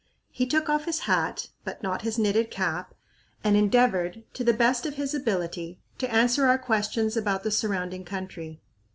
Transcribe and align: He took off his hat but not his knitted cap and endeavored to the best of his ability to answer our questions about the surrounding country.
He 0.31 0.47
took 0.47 0.67
off 0.67 0.85
his 0.85 1.01
hat 1.01 1.49
but 1.63 1.83
not 1.83 2.01
his 2.01 2.17
knitted 2.17 2.49
cap 2.49 2.95
and 3.43 3.55
endeavored 3.55 4.23
to 4.33 4.43
the 4.43 4.51
best 4.51 4.87
of 4.87 4.95
his 4.95 5.13
ability 5.13 5.79
to 5.99 6.11
answer 6.11 6.47
our 6.47 6.57
questions 6.57 7.15
about 7.15 7.43
the 7.43 7.51
surrounding 7.51 8.03
country. 8.03 8.59